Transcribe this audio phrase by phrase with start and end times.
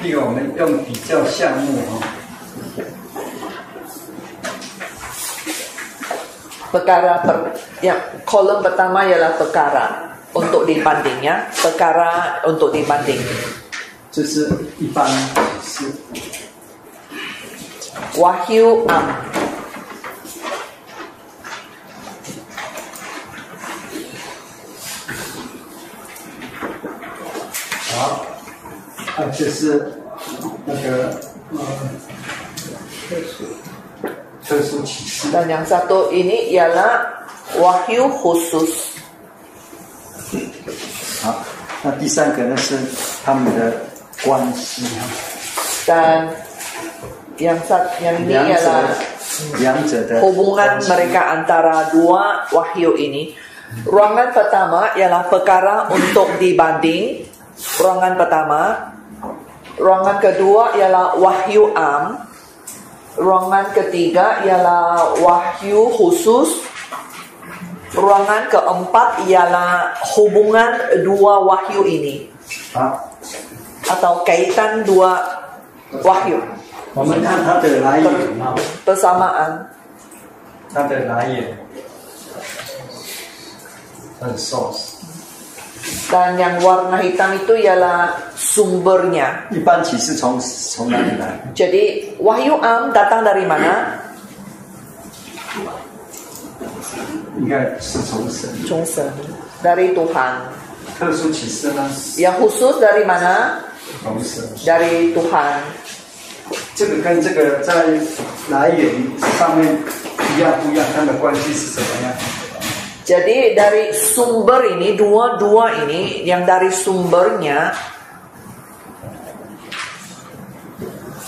[0.00, 2.06] 第一个我们用比较项目哈。
[6.70, 7.96] Perkara per, yang
[8.28, 13.24] kolom pertama ialah perkara untuk dibandingnya, perkara untuk dibanding.
[14.10, 14.48] 这是
[14.78, 15.06] 一般
[15.62, 15.84] 是
[18.16, 19.37] Wahyu am.
[29.17, 29.91] 啊，这是
[30.65, 31.17] 那个
[31.51, 31.59] 呃
[33.09, 33.45] 特殊
[34.45, 35.31] 特殊启示。
[35.31, 37.05] Dan yang satu ini ialah
[37.57, 38.97] wahyu khusus.
[41.21, 41.45] 好，
[41.83, 42.77] 那第三个呢是
[43.23, 43.73] 他们的
[44.25, 45.05] 关系哈，
[45.85, 46.29] Dan
[47.37, 48.81] yang sat, yang ini 两者 ialah
[49.59, 53.33] 两者的 hubungan 关系 mereka antara dua wahyu ini.
[53.89, 57.25] Ruangan pertama ialah perkara untuk dibanding.
[57.81, 58.61] Ruangan pertama.
[59.79, 62.17] Ruangan kedua ialah wahyu am.
[63.17, 66.65] Ruangan ketiga ialah wahyu khusus.
[67.93, 72.25] Ruangan keempat ialah hubungan dua wahyu ini
[72.73, 72.97] 好，
[73.85, 75.21] atau kaitan dua
[76.01, 76.41] wahyu
[76.97, 78.09] 我们看它的来源
[78.41, 79.69] 啊， bersamaan.
[80.73, 81.53] 它的来源，
[84.19, 84.96] 它的 source。
[86.09, 89.49] Dan yang warna hitam itu ialah sumbernya.
[89.51, 91.41] 一般启示从从哪里来？
[91.55, 93.99] Jadi wahyu am datang dari mana?
[97.39, 98.49] 应该是从神。
[98.63, 99.09] Chungsen.
[99.63, 100.47] Dari Tuhan.
[100.99, 101.89] 特殊启示呢？
[102.15, 103.59] Yang khusus dari mana?
[104.03, 104.45] 从神。
[104.63, 105.59] Dari Tuhan.
[106.75, 107.73] 这个跟这个在
[108.49, 108.93] 来源
[109.39, 109.65] 上面
[110.37, 110.85] 一样不一样？
[110.95, 112.13] 它的关系是怎么样？
[113.08, 117.72] jadi dari sumber ini dua-dua ini yang dari sumbernya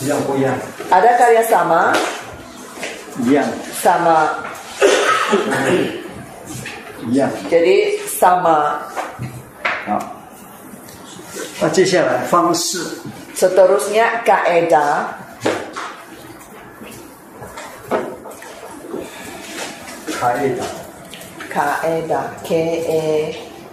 [0.05, 0.53] yang punya.
[0.93, 1.97] Ada karya sama?
[3.25, 3.49] Yang
[3.81, 4.45] sama.
[7.09, 7.33] Yang.
[7.49, 8.85] Jadi sama.
[9.89, 10.05] nah,
[13.33, 15.17] Seterusnya kaedah
[20.21, 20.80] kaedah
[21.50, 22.50] 开的， kaedah k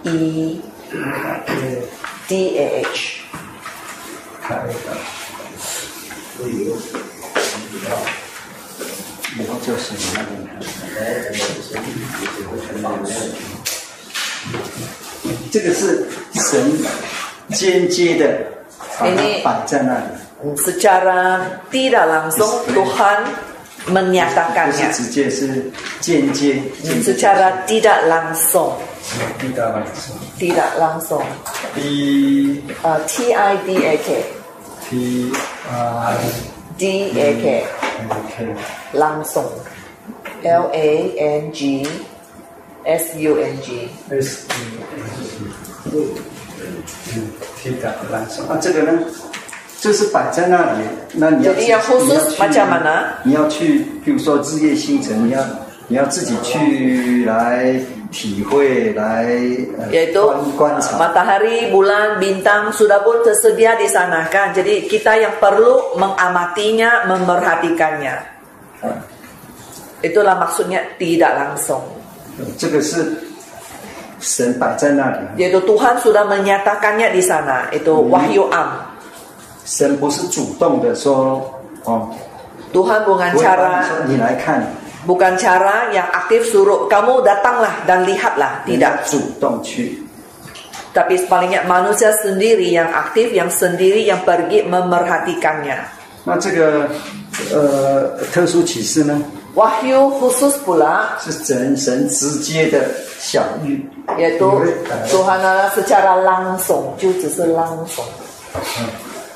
[0.03, 0.61] e i
[2.27, 3.19] d a h
[4.41, 4.87] 开的，
[9.37, 10.33] 以后就是你那个。
[15.51, 16.77] 这个是神
[17.49, 18.27] 间接的
[18.99, 20.05] 把它摆在那里。
[20.57, 21.39] secara
[21.71, 23.31] tidak langsung Tuhan 不
[23.90, 26.62] menyatakannya 是直接，是间接。
[26.82, 28.72] 间接 secara tidak langsung
[29.38, 31.24] 地大了是 tidak langsung
[31.74, 34.24] D uh, T I D A K
[34.88, 35.32] T
[35.70, 36.16] I
[36.76, 37.66] D A K
[38.36, 38.54] K
[38.92, 39.44] langsung
[40.42, 41.86] L A N G
[42.84, 44.52] S U N G S E
[45.90, 47.32] 嗯，
[47.62, 48.92] 地大了啊，这个呢，
[49.79, 50.79] 就是摆在那里，
[51.13, 52.87] 那你要 Jadi yang khusus 你要去 macam mana?
[53.23, 55.43] 你要去，比如说日夜星辰，你要
[55.89, 57.75] 你要自己去来
[58.09, 59.27] 体会，来
[59.77, 60.23] 呃 yaitu
[60.55, 60.95] 观观察。
[60.95, 64.55] matahari, bulan, bintang sudah pun tersedia di sana kan.
[64.55, 68.15] Jadi kita yang perlu mengamatinya, memerhatikannya.
[69.99, 71.83] Itulah maksudnya tidak langsung.
[72.57, 73.03] 这个是
[74.21, 77.67] 神摆在那里， Yaitu Tuhan sudah menyatakannya di sana.
[77.75, 78.86] Itu wahyu am.
[79.67, 81.41] 神不是主动的说
[81.85, 82.09] 哦，
[82.73, 84.65] Tuhan bukan 不会帮你 cara 说你来看，
[85.07, 88.63] bukan cara yang aktif suruh kamu datanglah dan lihatlah.
[88.65, 89.11] 你要 Tidak.
[89.11, 90.03] 主动去。
[90.93, 95.79] Tapi palingnya manusia sendiri yang aktif, yang sendiri yang pergi memerhatikannya.
[96.25, 96.87] 那这个
[97.51, 99.21] 呃特殊启示呢，
[99.55, 102.79] Wahyu khusus pula 是神神直接的
[103.19, 103.81] 晓諭，
[104.17, 104.45] yaitu
[105.09, 108.05] Tuhan adalah secara langsung, 就只是 langsung.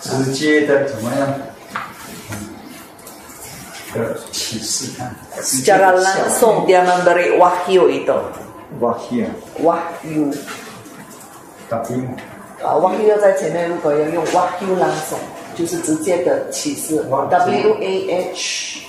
[0.02, 1.34] 直接的怎么样？
[3.94, 8.14] 的启示看，直接 Secara 的晓 langsung 諭 dia memberi wahyu itu.
[8.80, 9.26] wahyu
[9.64, 10.34] Wahyu.
[11.72, 11.96] tapi
[12.62, 15.22] Ah, wahyu 要在前面，如果要用 wahyu langsung，
[15.56, 17.02] 就是直接的启示。
[17.10, 17.94] W A
[18.34, 18.82] H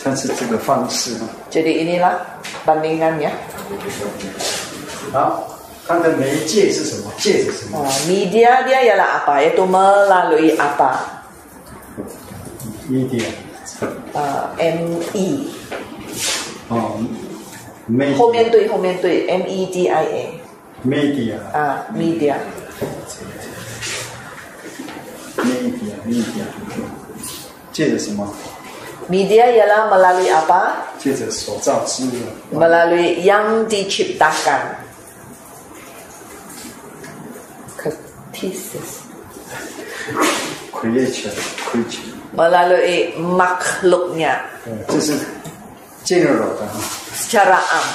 [0.08, 1.28] 它是这个方式啊。
[1.52, 2.16] Jadi inilah
[2.64, 3.32] bandingannya
[5.12, 7.12] 好，它的媒介是什么？
[7.20, 9.44] 借着什么？Ah, media dia ialah apa?
[9.44, 11.20] Iaitu melalui apa?
[12.88, 13.28] media
[14.16, 15.52] Ah, M E
[16.72, 17.04] 哦
[17.92, 20.40] ，media 后面对后面对 M E D I A
[20.88, 22.40] media 啊 media
[25.44, 26.46] media media
[27.74, 28.24] 借着什么？
[29.08, 30.92] Media ialah melalui apa?
[32.52, 34.84] Melalui yang diciptakan.
[38.36, 39.08] Thesis.
[42.36, 44.44] Melalui makhluknya.
[47.16, 47.88] Secara am.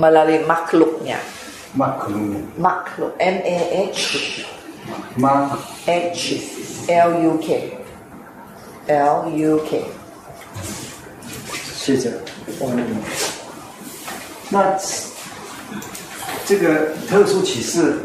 [0.00, 1.20] Melalui makhluknya.
[1.76, 2.56] Makhluk.
[2.56, 3.12] Makhluk.
[3.20, 3.58] M A
[3.92, 4.40] H.
[5.84, 6.20] H
[6.88, 7.48] L U K.
[8.88, 9.70] L U K.
[11.78, 12.10] 借着。
[14.48, 14.74] 那
[16.46, 17.98] 这个特殊启示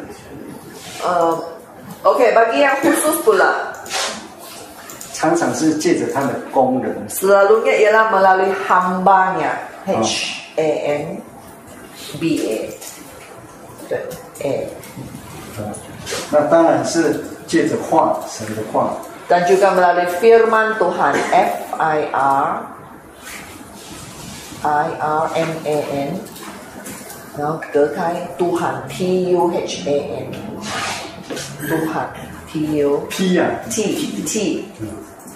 [1.02, 1.34] Uh,
[2.06, 3.74] Oke, bagi yang khusus pula,
[5.18, 9.58] 常常是借着他的功能，selalunya ialah melalui hambanya
[9.90, 10.70] H A
[11.02, 11.18] M
[12.22, 12.70] B A
[13.90, 13.98] 对
[14.46, 14.70] A
[15.58, 15.74] 啊，
[16.30, 17.18] 那当然是
[17.48, 18.94] 借着话，神的话，
[19.31, 22.63] dan juga melalui firman Tuhan F I R
[24.63, 26.11] I R M A N
[27.37, 30.33] 然后隔开 Tuhan T U H A N
[31.69, 32.07] Tuhan
[32.49, 34.69] T U P 呀、 T T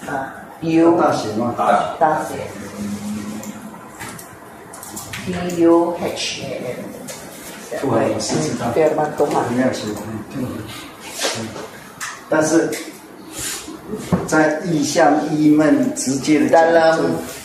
[0.07, 1.53] 啊有 U 大写吗？
[1.99, 2.35] 大写
[5.25, 9.85] T U H A N 不好意思知道 firman Tuhan 没有写，
[10.35, 10.47] 嗯，
[11.39, 11.47] 嗯
[12.29, 12.69] 但是
[14.26, 16.98] 在异乡异门之间，人人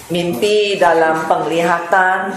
[0.07, 2.31] 面壁，人人碰面，下担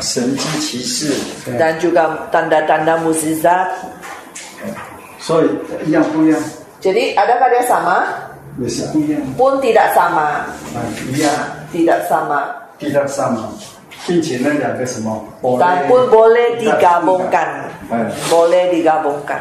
[0.00, 1.14] 神之骑士，
[1.46, 3.48] 人人就讲人人人人有识识。
[5.18, 5.48] 所以
[5.86, 6.40] 一样不一样，
[6.80, 7.90] 即汝啊咧捌在诶衫仔？
[8.58, 10.16] 汝是不一样，阮伫咧衫仔。
[11.06, 11.28] 汝啊
[11.72, 12.34] 伫咧衫仔，
[12.80, 13.42] 伫咧衫仔。
[14.06, 15.24] 进前诶，两个什么？
[15.40, 17.30] 无，但阮无咧伫甲无同。
[18.30, 19.36] 无咧伫甲无同。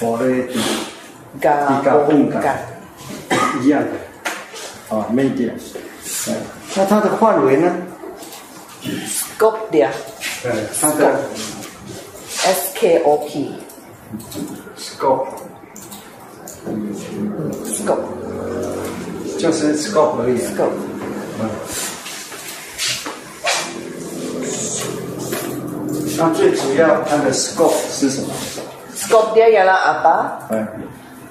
[0.00, 2.42] 无咧伫甲无同。
[3.62, 5.52] 一样的，啊，media，
[6.28, 6.34] 哎，
[6.76, 7.72] 那它的范围呢
[8.82, 9.88] ？scope dia
[10.44, 10.50] 呃，
[10.80, 11.20] 它的
[12.44, 13.52] S K O P
[14.78, 15.26] scope
[17.66, 18.04] scope
[19.38, 20.50] 就是 scope 而已啊。
[20.50, 20.72] scope
[21.40, 21.48] 嗯。
[26.18, 28.28] 那最主要它的 scope 是什么
[28.94, 30.66] ？scope dia ialah apa 嗯，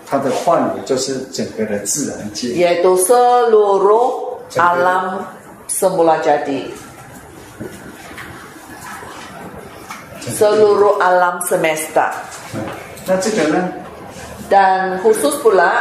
[0.08, 5.24] 它的范围就是整个的自然界， yaitu seluruh alam
[5.66, 6.68] semula jadi
[10.24, 12.12] seluruh alam semesta
[12.54, 12.60] 嗯，
[13.06, 13.72] 那这个呢，
[14.48, 15.72] dan khusus pula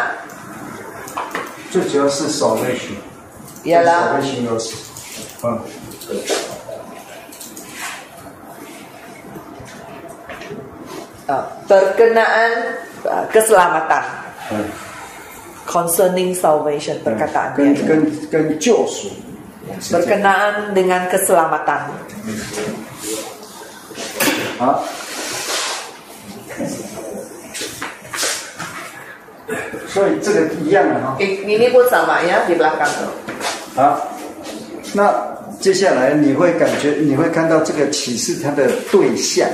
[1.72, 2.96] 最主要是 salvation，
[3.64, 4.76] ialah salvation 有是，
[5.44, 5.60] 嗯，
[11.28, 12.52] uh, berkenaan
[13.06, 14.17] uh, keselamatan 嗯，
[15.66, 19.10] concerning salvation 跟 perkataannya 跟跟救赎，
[19.80, 21.88] 是这样 berkenaan dengan keselamatan
[24.60, 24.84] 好，
[29.88, 31.16] 所以这个一样的哈。
[31.20, 32.92] ini pun sama ya di belakang
[33.76, 34.08] 好，
[34.94, 35.12] 那
[35.60, 39.48] 接下来你会感觉，你会看到这个启示它的对象，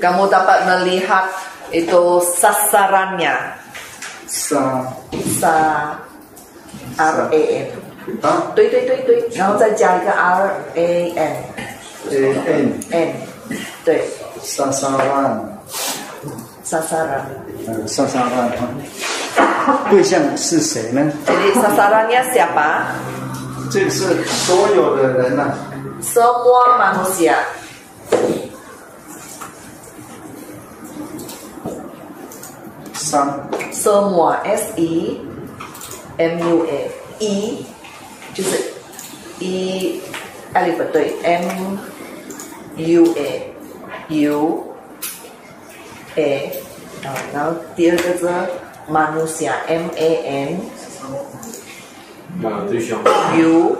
[0.00, 1.28] kamu dapat melihat
[1.70, 3.36] itu sasarannya
[4.33, 4.59] 三。
[5.39, 5.95] 三。
[6.97, 7.29] ram
[8.21, 8.51] 啊？
[8.55, 9.29] 对对对对。
[9.35, 10.49] 然后再加一个 ram
[12.09, 12.33] 对
[12.89, 13.15] 对
[13.85, 14.09] 对。
[14.41, 15.59] 三三万。
[16.63, 17.25] 三三万。
[17.67, 18.49] 嗯三三万
[19.65, 21.11] 哈对象是谁呢？
[21.25, 22.85] 这里三三万你要下班
[23.71, 25.53] 这是所有的人呐
[26.01, 27.33] 说过吗同学
[32.93, 35.19] 三 Semua S E
[36.17, 37.65] M U A E
[38.33, 38.73] 就是
[39.39, 40.01] E
[40.53, 41.77] alphabet 对 M
[42.77, 43.53] U A
[44.09, 44.63] U
[46.15, 46.61] A
[47.03, 48.29] 啊，然后第二个字
[48.89, 50.61] manusia M A N
[52.43, 52.99] 啊，对象。
[53.37, 53.77] U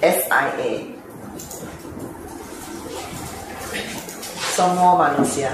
[0.00, 0.86] S I A
[4.56, 5.50] Semua manusia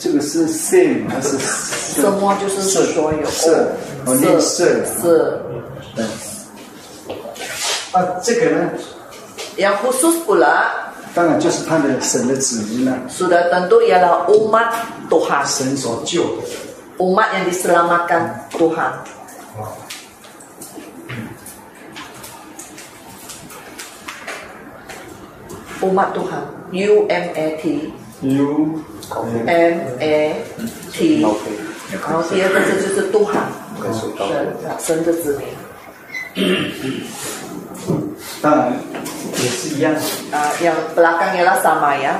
[0.00, 3.72] 这个是 same 还是 Semua 就是所有色
[4.04, 5.40] 哦念色是
[5.94, 6.04] 对
[7.92, 8.70] 啊，这个呢，
[9.56, 10.68] yang khusus pula
[11.14, 14.68] 当然就是他的神的子民了， sudah tentu ialah umat
[15.08, 16.42] Tuhan 神所救的。
[16.98, 18.92] umat yang diselamatkan Tuhan
[25.80, 27.92] ，umat Tuhan U M A T
[28.24, 28.80] U
[29.46, 30.34] M A
[30.92, 31.22] T，
[31.92, 33.46] 然后第二个字就是 Tuhan
[33.92, 34.10] 神
[34.78, 35.46] 神的子民
[38.42, 38.72] 当然
[39.32, 39.94] 也是一样。
[40.32, 42.18] 啊，yang belakang ialah sama ya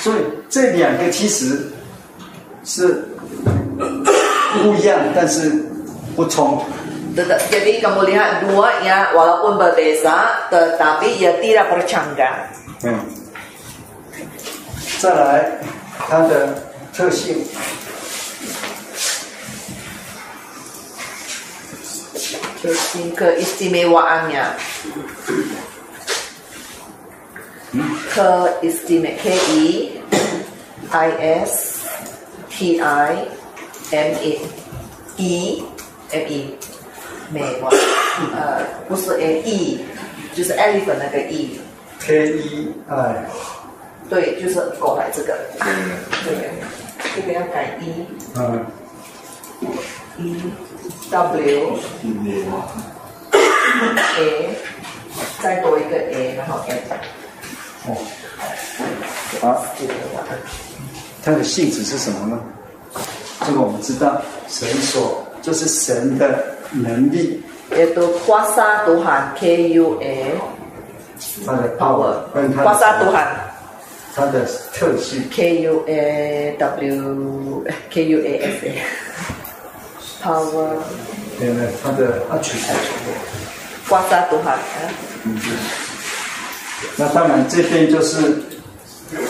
[0.00, 0.16] 所以
[0.48, 1.72] 这两个其实
[2.64, 3.04] 是
[4.62, 5.50] 不一样，但是
[6.14, 6.64] 不冲突。
[7.18, 12.46] Tetap- Jadi kamu lihat dua ya walaupun berbeza tetapi ia tidak bercanggah
[12.86, 12.94] 嗯，
[15.03, 15.59] 再来
[16.07, 16.63] 它的
[16.95, 17.43] 特性
[22.63, 22.79] ，Terus
[23.11, 24.55] keistimewaannya
[28.15, 29.99] Keistimewaan K I
[30.87, 31.09] I
[31.43, 31.83] S
[32.47, 33.27] T I
[33.91, 34.39] M E
[35.17, 35.63] E
[36.15, 36.57] M E
[37.27, 37.69] 美哇，
[38.31, 39.83] 呃，不是 A E，
[40.33, 43.27] 就是 elephant 那个 E，K E I
[44.13, 45.35] 对，就是过来这个，
[46.23, 46.41] 这个
[47.15, 48.05] 这个要改一
[48.35, 48.63] 嗯
[50.19, 50.21] E
[51.09, 51.79] W
[54.19, 54.55] A，
[55.41, 56.77] 再多一个 A，然后 M。
[57.87, 57.97] 哦，
[59.41, 59.65] 好，
[61.23, 62.39] 它的性质是什么呢？
[63.47, 70.35] 这个我们知道，神所就是神的能力，yaitu kuasa Tuhan K U A
[71.45, 73.27] 它的 power 跟它的 kuasa Tuhan
[74.15, 75.23] 它的特性。
[75.31, 78.81] K U A W K U A S A
[80.23, 80.69] power。
[81.39, 82.75] 对对，它的啊，取材。
[83.89, 84.59] 刮痧多好啊！
[85.23, 85.37] 嗯。
[86.95, 88.41] 那当然，这边就是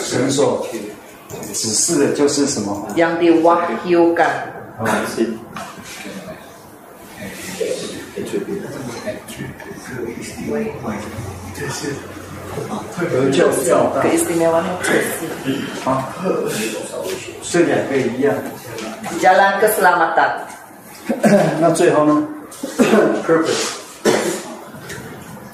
[0.01, 0.67] 绳索
[1.53, 2.91] 指示的，就是什么？
[2.95, 4.27] 杨的挖修干。
[4.79, 4.85] 啊，
[5.15, 5.29] 是。
[8.15, 8.39] 这。
[13.13, 16.07] 有就要大 keistimewaan Yesus 啊，
[17.41, 18.33] 这两个一样。
[19.19, 20.45] jalan keselamatan
[21.59, 22.27] 那最后呢
[23.27, 23.81] ？Purpose。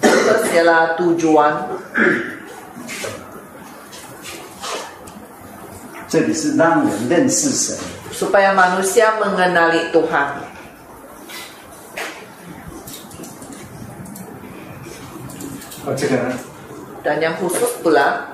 [0.01, 1.53] Kesila tujuan。
[6.07, 7.77] 这里是让人认识神。
[8.11, 10.27] Supaya manusia mengenali Tuhan
[15.85, 16.17] 啊，这个，
[17.03, 18.27] dan yang khusus pula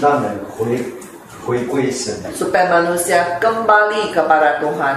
[0.00, 0.78] 让人回
[1.44, 2.14] 回归神。
[2.34, 4.96] supaya manusia kembali kepada Tuhan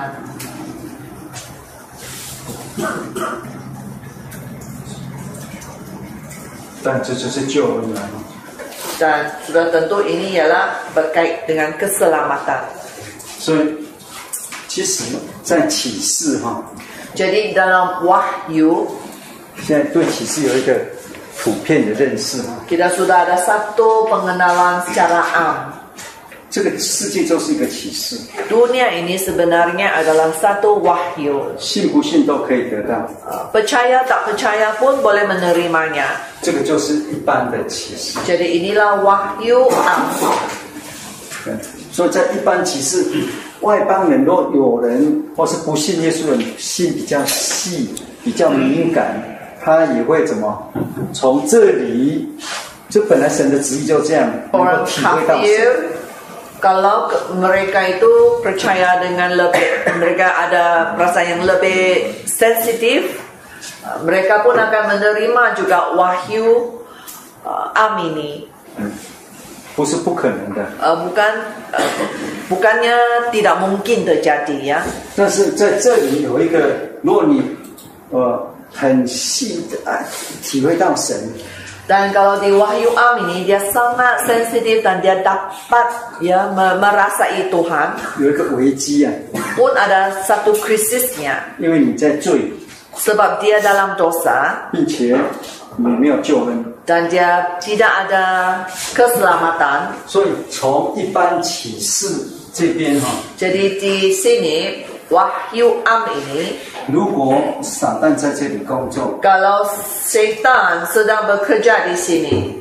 [6.83, 8.01] 但这就是救恩了。
[8.97, 12.61] dan sudah tentu ini ialah berkait dengan keselamatan
[13.41, 13.85] 所以，
[14.67, 16.61] 其实，在启示哈
[17.13, 18.85] ，jadi dalam wahyu
[19.65, 20.77] 现在对启示有一个
[21.43, 22.37] 普遍的认识。
[22.69, 25.55] kita sudah ada satu pengenalan secara am
[26.51, 28.19] 这个世界就是一个启示
[28.49, 33.07] ，dunia ini sebenarnya adalah satu wahyu 信不信都可以得到。
[33.23, 38.19] Uh, percaya tak percaya pun boleh menerimanya 这个就是一般的启示。
[38.27, 40.11] jadi inilah wahyu am
[41.45, 41.55] 对
[41.89, 43.05] 所以在一般启示，
[43.61, 47.95] 外邦人若有人或是不信耶稣的人，心比较细、
[48.25, 49.30] 比较敏感，
[49.62, 50.72] 他也会怎么
[51.12, 52.28] 从这里，
[52.88, 55.96] 就本来神的旨意就这样，能够 orang 体会到 kafir 神。
[56.56, 58.08] Kalau ke- mereka itu
[58.42, 63.20] percaya dengan lebih, mereka ada perasaan yang lebih sensitif,
[63.84, 66.80] uh, mereka pun akan menerima juga wahyu
[67.44, 68.48] uh, am ini.
[69.76, 70.64] 不是不可能的。
[70.80, 71.32] Uh, bukan
[71.76, 71.84] uh,
[72.48, 72.96] bukannya
[73.28, 74.80] tidak mungkin terjadi ya.
[75.14, 76.72] 但是在这里有一个，
[77.02, 77.44] 如果你
[78.08, 79.98] 呃 很细的啊
[80.42, 81.16] 体会到神，
[81.86, 87.46] Dan kalau di wahyu am ini dia sangat sensitif dan dia dapat ya me- merasai
[87.46, 87.94] Tuhan.
[88.18, 89.12] 有一个危机啊，
[89.54, 92.50] Pun ada satu krisisnya 因为你在罪，
[92.98, 95.14] sebab dia dalam dosa 并且
[95.76, 99.94] 你没有救恩， dan dia tidak ada keselamatan.
[100.08, 102.08] 所以从一般启示
[102.52, 103.06] 这边哈、
[103.38, 106.54] Jadi di sini wahyu am ini
[106.86, 109.66] 如果撒旦在这里工作， kalau
[110.04, 112.54] setan sedang bekerja di sini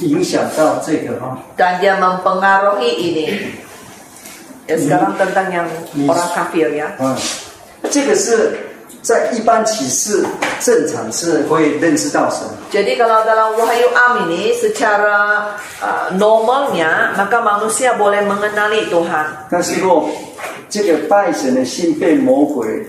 [0.00, 3.26] 影响到这个哈、 dan dia mempengaruhi ini.
[4.66, 5.66] Ya sekarang tentang yang
[6.06, 6.90] orang kafir ya.
[6.98, 7.14] 啊，
[7.90, 8.65] 这个是
[9.07, 10.25] 在一般启示
[10.59, 19.47] 正常是会认识到神，Jadi kalau dalam wahyu am ini secara uh, normalnya maka manusia boleh mengenali Tuhan.
[19.49, 20.11] 但是若
[20.67, 22.83] 这个拜神的心被魔鬼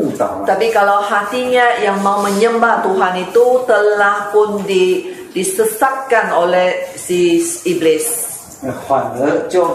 [0.00, 8.32] 误导了，Tapi kalau hatinya yang mau menyembah Tuhan itu telah pun di, disesatkan oleh si iblis.
[8.64, 9.68] 呃反而就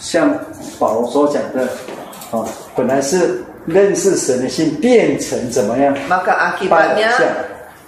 [0.00, 0.32] 像
[0.78, 1.68] 保罗所讲的，
[2.32, 7.16] 哦，本来是认识神的心变成怎么样？Maka akibatnya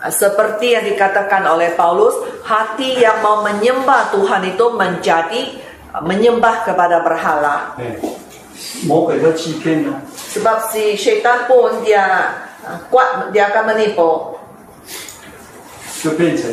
[0.00, 5.61] uh, seperti yang dikatakan oleh Paulus, hati yang mau menyembah Tuhan itu menjadi
[5.92, 7.76] uh, menyembah kepada berhala.
[7.76, 8.00] 哎，
[8.88, 10.00] 魔鬼就欺骗了
[10.33, 12.33] ，Sebab si syaitan pun dia
[12.64, 14.40] uh, kuat dia akan menipu.
[16.00, 16.49] 就变成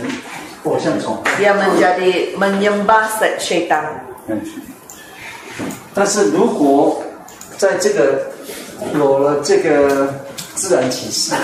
[0.63, 1.31] 偶像崇拜。
[1.39, 3.07] Dia menjadi menyembah
[3.39, 4.03] syaitan.
[4.27, 4.41] 嗯，
[5.93, 7.03] 但是如果
[7.57, 8.32] 在这个
[8.94, 10.08] 有了这个
[10.54, 11.34] 自然启示，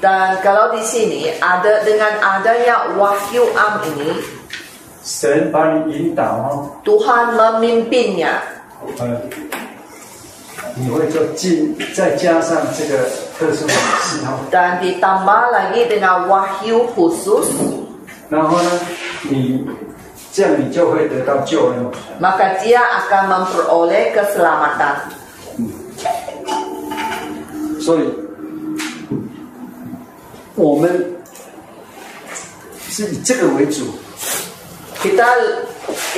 [0.00, 4.14] Dan kalau di sini ada dengan adanya wahyu am ini,
[5.02, 8.38] 神把你引导哦， Tuhan memimpinnya.
[9.02, 9.18] 呃，
[10.76, 17.50] 你会就进，再加上这个特殊启示哦， dan ditambah lagi dengan wahyu khusus,
[18.30, 18.70] 然后呢，
[19.22, 19.66] 你
[20.32, 21.90] 这样你就会得到救恩。
[22.20, 25.10] maka dia akan memperoleh keselamatan.
[27.82, 28.08] 所以，
[30.54, 31.16] 我们
[32.88, 33.84] 是以这个为主，
[34.98, 35.24] Kita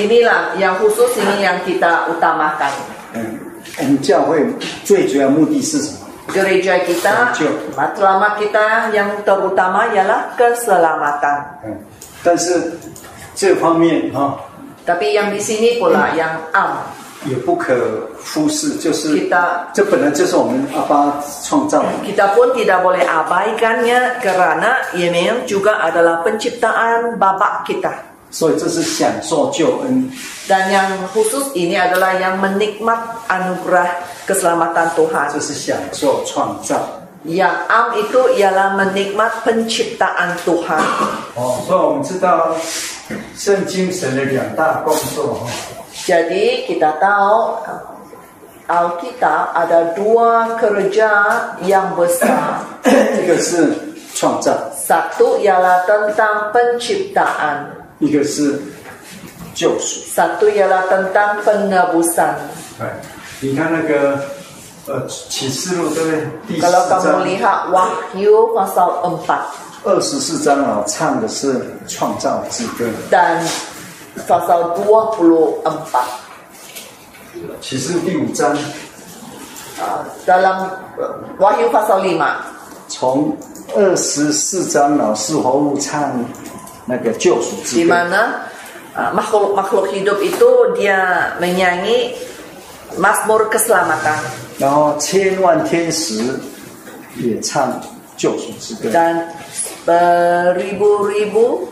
[0.01, 2.73] inilah yang khusus ini yang kita utamakan.
[3.13, 3.37] 嗯，
[3.77, 4.41] 我们教会
[4.85, 5.99] 最主要目的是什么？
[6.33, 7.35] Gereja kita,
[7.77, 11.61] matlamat kita yang terutama ialah keselamatan.
[11.67, 11.77] 嗯，
[12.25, 12.73] 但是
[13.35, 14.41] 这方面哈、
[14.87, 16.89] Tapi yang di sini pula yang am
[17.26, 17.76] 也不可
[18.24, 27.92] 忽视，就是 kita 这本来就是我们阿巴创造的，kita pun tidak boleh abaikannya karena ia memang juga adalah penciptaan babak kita.
[28.32, 30.12] 所以这是享受救恩。
[30.48, 33.00] Dan yang khusus ini adalah yang menikmat
[33.32, 33.88] anugerah
[34.28, 35.32] keselamatan Tuhan.
[35.32, 36.76] 这是享受创造
[37.26, 40.84] Yang am itu ialah menikmat penciptaan Tuhan.
[41.34, 42.54] 哦，所以我们知道
[43.36, 45.50] 圣经神的两大工作哈、
[46.07, 47.61] Jadi kita tahu
[48.71, 51.11] Alkitab ada dua kerja
[51.67, 52.63] yang besar.
[53.19, 53.75] 一个是
[54.15, 57.67] 创造， Satu ialah tentang penciptaan.
[57.99, 58.63] 一个是
[59.55, 60.07] 救赎。
[60.15, 62.35] Satu ialah tentang penebusan.
[62.79, 62.87] 哎，
[63.41, 64.23] 你看那个
[64.87, 66.23] 呃启示录对不对？
[66.47, 69.27] 第四 Kalau kamu 章 lihat Wahyu pasal 4
[69.83, 72.87] 二十四章啊，唱的是创造之歌。
[73.11, 73.43] dan
[74.24, 75.60] pasal 24
[77.60, 80.72] 启示录第五章 uh, dalam
[81.38, 82.16] Wahyu pasal 5.
[82.88, 83.36] 从
[83.76, 86.24] 二十四章老师活物唱
[86.86, 88.48] 那个救赎之 Di mana
[88.96, 90.48] uh, makhluk makhluk hidup itu
[90.80, 92.16] dia menyanyi
[92.96, 94.24] Mazmur keselamatan
[94.58, 96.40] 然后千万天使
[97.18, 97.82] 也唱
[98.16, 98.90] 救赎之歌。
[98.90, 99.28] dan
[99.86, 101.68] beribu-ribu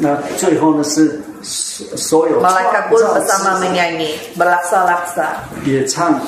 [0.00, 5.27] 那最后呢是 所所有 malaikat pun 创造 bersama 之 menyanyi berlaksa-laksa
[5.65, 6.19] 也唱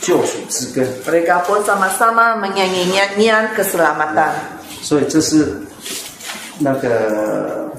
[0.00, 0.86] 救赎之歌。
[1.06, 4.32] mereka pun sama-sama menyanyi nyanyian keselamatan
[4.82, 5.60] 所以这是
[6.58, 7.70] 那个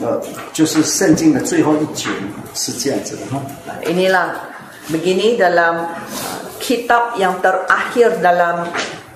[0.00, 0.20] 呃，
[0.52, 2.08] 就是圣经的最后一节
[2.54, 3.40] 是这样子的哈。
[3.86, 4.34] inilah
[4.90, 8.68] begini dalam uh, kitab yang terakhir dalam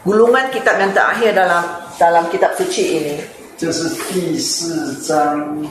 [0.07, 1.65] gulungan kitab yang terakhir dalam
[1.99, 3.17] dalam kitab suci ini
[3.59, 5.67] 这是第四章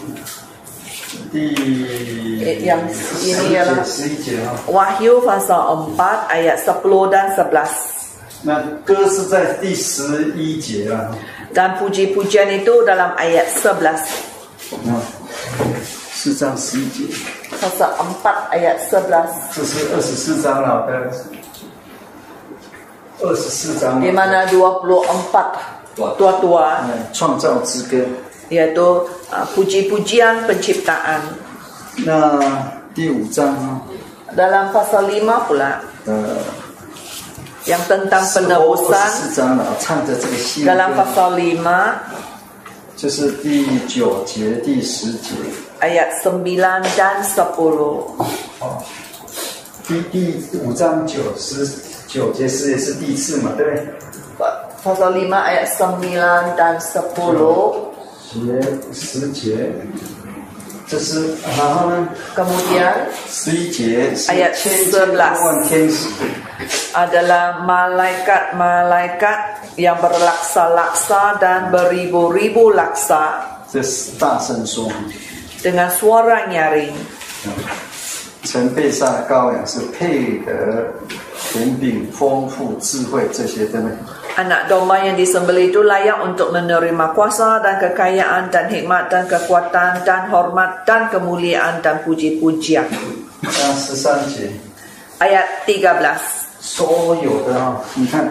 [1.33, 2.83] Eh, yang
[3.21, 3.85] ini ya, ialah
[4.65, 7.69] Wahyu pasal 4 ayat 10 dan 11.
[8.43, 8.59] Nah,
[11.53, 14.03] Dan puji-pujian itu dalam ayat 11.
[14.89, 15.05] Nah,
[17.61, 19.53] pasal 4 ayat 11.
[23.23, 25.55] 24, di mana 24
[26.19, 26.83] tua-tua.
[28.51, 29.98] Yaitu 创造之歌。
[29.98, 31.22] iaitu uh, puji-pujian penciptaan.
[32.06, 32.40] 那
[32.94, 33.82] 第五章啊，
[34.36, 36.38] Dalam pasal 5 pula 呃，
[37.66, 41.66] yang tentang 二十 penebusan 四章了，唱着这个新 dalam 歌， pasal 5
[42.96, 45.34] 就是第九节、第十节。
[45.82, 46.42] ayat 9
[46.98, 47.36] dan 10.
[48.60, 48.82] 哦，
[49.88, 51.68] 第第五章九十
[52.08, 53.88] 九节是也是第一次嘛，对不对？
[54.84, 57.91] Pasal 5 ayat 9 dan 10.
[58.32, 58.62] 节
[58.94, 59.72] 十节，
[60.88, 62.94] 这是然后呢， Kemudian
[63.28, 66.08] 十一节是 Ayat 千千万万天使，
[66.94, 69.40] adalah malaikat-malaikat
[69.76, 74.90] yang berlaksa-laksa dan beribu-ribu laksa 这是大声说，
[75.62, 76.96] dengan suara nyaring.
[78.44, 80.88] 曾被杀的羔羊是配得
[81.52, 83.96] 权柄、丰富、智慧这些，对不对？
[84.38, 90.06] Anak domba yang disembelih itu layak untuk menerima kuasa dan kekayaan dan hikmat dan kekuatan
[90.06, 92.86] dan hormat dan kemuliaan dan puji-pujian.
[93.42, 94.54] 那十三节，
[95.20, 96.18] Ayat 13.
[96.60, 98.28] 所有的啊、你看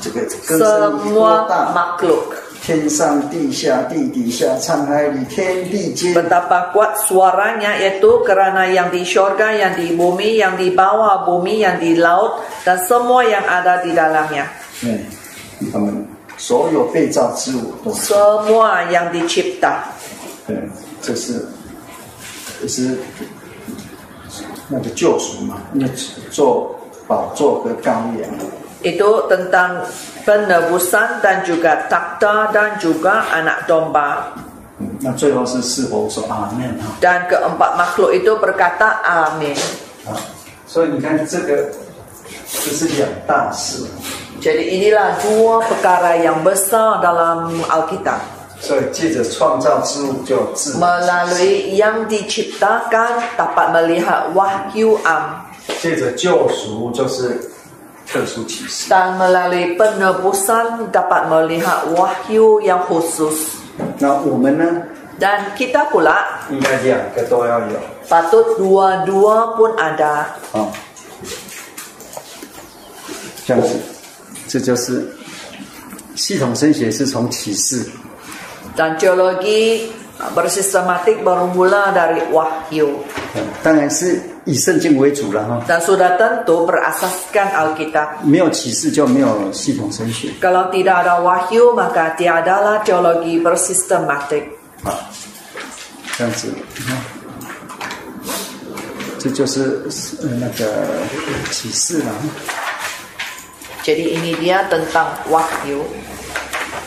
[0.00, 2.32] 这个歌声多 Semua 大， makhluk
[2.65, 11.61] 天上地下、地底下、沧海里、天地间，Betapa kuat suaranya yaitu kerana yang di syurga, yang di bumi, yang di bawah bumi,
[11.61, 14.49] yang di laut dan semua yang ada di dalamnya.
[14.81, 15.05] 嗯，
[15.71, 17.93] 他们所有被造之物都。
[17.93, 19.85] Semua yang dicipta.
[20.47, 20.57] 对，
[21.03, 21.45] 这是，
[22.59, 22.97] 这是
[24.69, 25.87] 那个救赎嘛，那
[26.31, 26.75] 做
[27.05, 28.25] 宝座和羔羊。
[28.84, 29.84] Itu tentang
[30.24, 34.32] penebusan dan juga takhta dan juga anak domba.
[34.80, 36.96] 嗯，那最后是是否说阿门啊？
[37.04, 39.52] Dan keempat makhluk itu berkata amin.
[40.08, 40.16] 啊，
[40.66, 41.68] 所以你看这个，
[42.48, 43.84] 这是两大事。
[44.40, 48.40] Jadi inilah dua perkara yang besar dalam Alkitab.
[48.60, 55.44] 所以借着创造之物就自然， Melalui yang diciptakan dapat melihat wahyu am.
[55.80, 57.36] 借着救赎就是
[58.06, 58.88] 特殊启示。
[58.90, 63.58] Dan melalui penebusan dapat melihat wahyu yang khusus.
[63.98, 64.64] 那我们呢，
[65.18, 67.76] Dan kita pula 应该两个都要有
[68.08, 70.24] patut dua-dua pun ada.
[70.52, 70.72] 啊。
[73.46, 73.68] 这样子，
[74.48, 75.08] 这就是
[76.16, 77.84] 系统神学是从启示。
[78.76, 79.90] Dan teologi uh,
[80.33, 83.03] bersistematik bermula dari wahyu.
[83.35, 88.23] 嗯当然是以圣经为主了哈，Dan sudah tentu berasaskan Alkitab.
[88.23, 94.53] 没有启示就没有系统神学 Kalau tidak ada wahyu, maka tiadalah teologi bersistematik.
[94.85, 95.01] 啊，
[96.15, 96.95] 这样子，你看，
[99.17, 99.81] 这就是
[100.21, 100.85] 呃那个
[101.51, 102.11] 启示了。
[103.83, 105.81] Jadi ini dia tentang wahyu.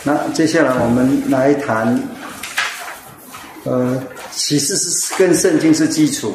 [0.04, 2.00] 那接下来我们来谈，
[3.67, 4.01] 呃，
[4.31, 6.33] 启示是跟圣经是基础，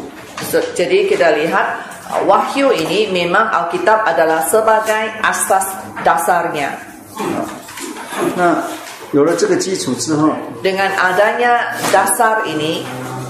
[0.51, 1.77] Se- Jadi kita lihat
[2.09, 5.67] uh, wahyu ini memang Alkitab adalah sebagai asas
[6.05, 6.73] dasarnya.
[8.35, 8.63] 那
[9.13, 12.85] 有了这个基础之后， Dengan adanya dasar ini,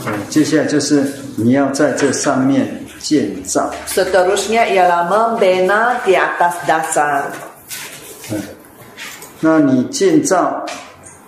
[0.07, 1.03] 呃接下来就是
[1.37, 2.69] 你要在这上面
[3.01, 3.71] 建造。
[3.87, 7.25] seterusnya ialah membina di atas dasar.
[8.31, 8.43] 嗯，
[9.41, 10.65] 那你建造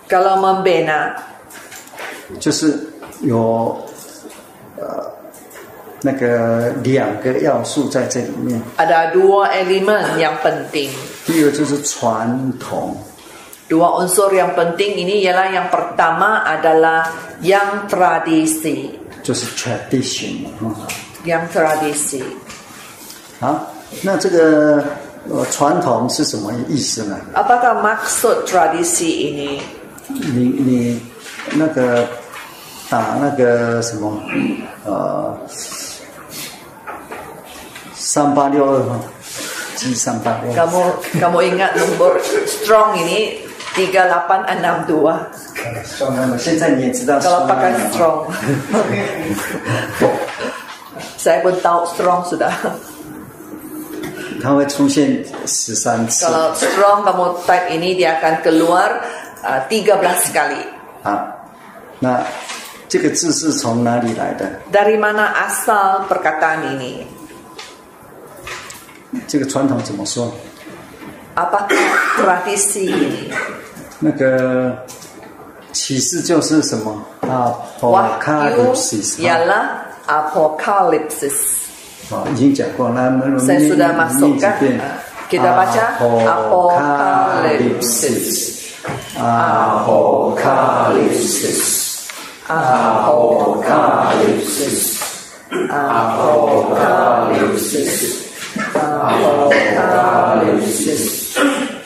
[0.07, 1.15] Kalau membina,
[2.40, 2.78] 就是
[3.22, 3.76] 有
[4.76, 5.12] 呃
[6.02, 8.60] 那个两个要素在这里面。
[8.76, 10.90] ada dua elemen yang penting.
[11.24, 12.96] 第一个就是传统
[13.68, 17.10] ，Dua unsur yang penting ini ialah yang pertama adalah
[17.42, 18.90] yang tradisi.
[19.22, 20.86] 就是 tradition 啊。
[21.24, 22.22] Yang tradisi.
[23.40, 24.84] 好，那这个
[25.28, 29.60] 呃传统是什么意思呢？Apakah maksud tradisi ini?
[30.08, 31.00] 你你
[31.52, 32.08] 那个
[32.88, 34.20] 打那个什么
[34.84, 35.36] 呃
[37.94, 39.00] 三八六二哈
[39.76, 40.52] ，G 三八六。
[40.54, 40.80] Kamu
[41.20, 45.12] kamu ingat nomor strong ini 3862.
[45.84, 47.20] 算了，现在你也知道。
[47.20, 48.32] Kalau pakai strong.
[51.18, 52.52] Saya pun tahu strong sudah.
[54.40, 59.02] 它会出现十三次 Kalau strong kamu type ini dia akan keluar
[59.44, 60.00] uh, 13
[60.32, 60.62] kali.
[61.02, 61.35] 啊。
[61.98, 62.22] 那
[62.88, 67.06] 这个字是从哪里来的？Dari mana asal perkataan ini?
[69.26, 70.30] 这个传统怎么说
[71.34, 71.74] ？Apakah
[72.16, 73.32] tradisi ini?
[73.98, 74.76] 那个
[75.72, 77.02] 启示就是什么？
[77.22, 81.64] 啊 Wahyu Apocalypse ialah apokalipsis.
[82.10, 84.80] 啊，已经讲过，那我们 Saya 念念.几遍
[85.28, 88.52] Kita baca apokalipsis.
[89.18, 89.18] Apocalypse.
[89.18, 91.75] Apokalipsis.
[92.46, 94.78] Apocalipsis.
[95.50, 98.30] Apocalipsis.
[98.70, 101.34] Apocalipsis.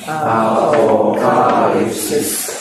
[0.04, 2.52] Apocalipsis.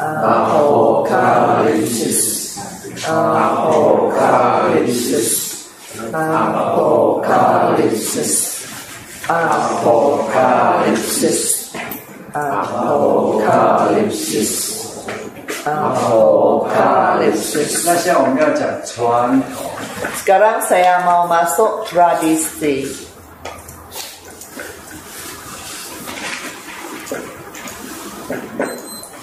[0.00, 2.56] Apocalipsis.
[3.04, 5.28] Apocalipsis.
[6.14, 8.32] Apocalipsis.
[9.28, 11.44] Apocalipsis.
[12.32, 14.83] Apocalipsis.
[20.20, 22.84] Sekarang saya mau masuk tradisi.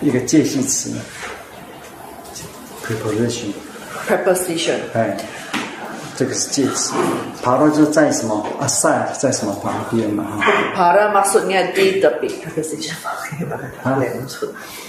[0.00, 0.92] 一个介系词
[2.84, 4.78] ，preposition，preposition.
[4.92, 5.16] 哎，
[6.16, 6.92] 这个是介词
[7.42, 10.38] ，para 就在什么 aside，在什么旁边嘛？
[10.40, 12.28] 哈 Para maksudnya di tepi.
[12.42, 12.94] Preposition.
[13.82, 13.98] 啊，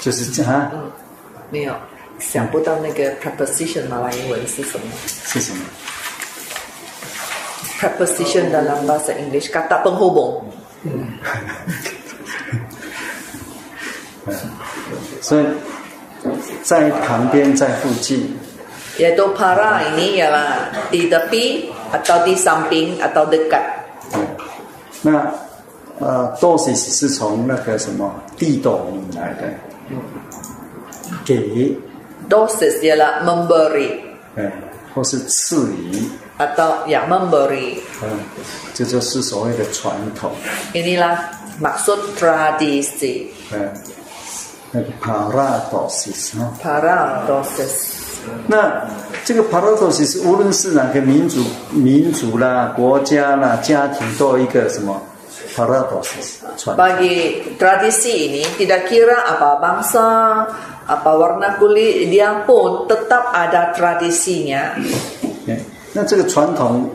[0.02, 0.72] 就是这样啊，
[1.50, 1.74] 没有，
[2.20, 5.64] 想不到那个 preposition 马来文是什么是什么
[7.80, 10.44] ？？preposition dalam bahasa English kata penghubung.
[15.22, 15.46] 所以
[16.64, 18.38] 在旁边，在附近。
[18.98, 23.84] Yaitu para ini ialah di tepi atau di samping atau dekat.
[24.08, 24.24] 对，
[25.02, 25.34] 那
[26.00, 29.52] 呃，dosis 是从那个什么地斗米来的，
[31.26, 31.76] 给
[32.30, 34.00] ，Dosis ialah memberi
[34.38, 34.50] 哎，
[34.94, 36.08] 或是赐予
[36.40, 37.80] ，atau ya memberi.
[38.02, 38.20] 嗯，
[38.74, 40.32] 这就是所谓的传统
[40.72, 41.20] ，Inilah
[41.62, 43.28] maksud tradisi.
[43.52, 43.74] 嗯，
[44.76, 46.52] 那个 paradosis 啊。
[46.60, 48.04] Paradosis.
[48.48, 48.84] 那
[49.24, 55.00] 这个 paradosis 无论是哪个民族、民族啦、国家啦、家庭，都有一个什么
[55.56, 56.84] paradosis 传统。
[56.84, 60.44] Bagi tradisi ini tidak kira apa bangsa,
[60.90, 64.74] apa warna kulit, dia pun tetap ada tradisinya.
[65.48, 65.58] 哎
[65.94, 66.90] 那这个传统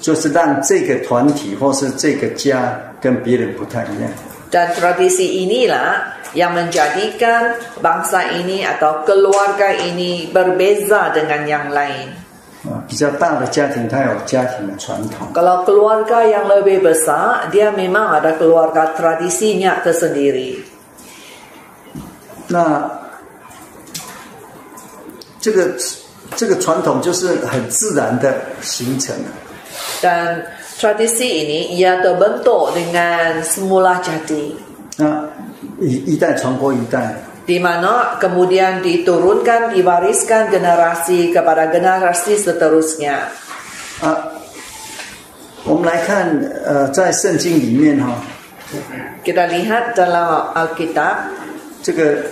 [0.00, 4.08] 就是让这个团体或是这个家跟别人不太一样。
[4.48, 12.15] Dan tradisi inilah yang menjadikan bangsa ini atau keluarga ini berbeza dengan yang lain.
[12.63, 20.61] 啊，比较大的家庭，它有家庭的传统； Kalau keluarga yang lebih besar, dia memang ada keluarga tradisinya tersendiri.
[22.47, 22.85] 那
[25.41, 25.73] 这个
[26.35, 28.31] 这个传统就是很自然的
[28.61, 29.29] 形成了。
[30.03, 30.45] Dan
[30.77, 34.53] tradisi ini ia terbentuk dengan semula jadi.
[34.97, 35.25] 那
[35.80, 37.14] 一一代传过一代
[37.46, 43.28] ，di mana kemudian diturunkan, diwariskan generasi kepada generasi seterusnya.
[44.00, 44.32] 啊，
[45.64, 46.28] 我们来看，
[46.64, 48.16] 呃，在圣经里面哈、
[49.24, 51.30] Kita lihat dalam Alkitab
[51.82, 52.24] 这个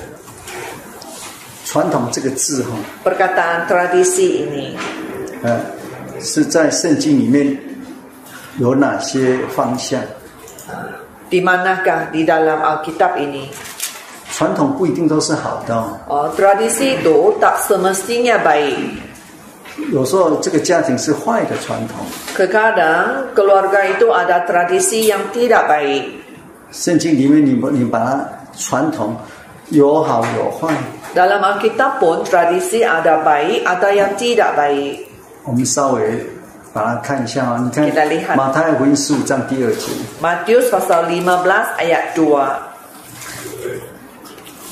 [1.65, 2.71] 传统这个字哈、
[3.05, 4.77] perkataan tradisi ini
[5.43, 5.61] 呃，
[6.21, 7.57] 是在圣经里面
[8.59, 10.01] 有哪些方向？
[11.34, 13.50] di manakah di dalam Alkitab ini?
[14.32, 18.98] 传统不一定都是好的、哦， Oh, tradisi itu tak semestinya baik.
[19.92, 22.06] 有时候这个家庭是坏的传统。
[22.38, 26.24] Kadang keluarga itu ada tradisi yang tidak baik.
[26.72, 29.18] 圣经里面你你把它传统
[29.72, 30.74] 有好有坏。
[31.16, 35.10] Dalam Alkitab pun tradisi ada baik, ada yang tidak baik.
[35.44, 36.24] 我们稍微
[36.75, 42.53] 把它看一下啊，你看马太福音十五章第二节，Matius pasal 15 ayat 2.